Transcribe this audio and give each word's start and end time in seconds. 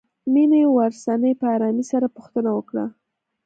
مينې 0.33 0.61
ورڅنې 0.77 1.31
په 1.39 1.45
آرامۍ 1.55 1.83
سره 1.91 2.07
پوښتنه 2.15 2.49
وکړه. 2.53 2.85